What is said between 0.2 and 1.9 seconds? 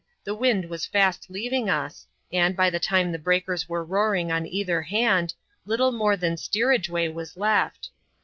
the wind was fast leaving